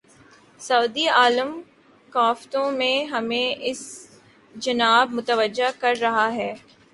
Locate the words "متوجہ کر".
5.13-5.93